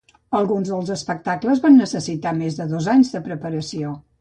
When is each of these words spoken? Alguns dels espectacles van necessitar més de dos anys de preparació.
Alguns 0.37 0.69
dels 0.71 0.89
espectacles 0.95 1.61
van 1.67 1.77
necessitar 1.81 2.33
més 2.41 2.59
de 2.63 2.69
dos 2.73 2.91
anys 2.95 3.17
de 3.19 3.23
preparació. 3.29 3.95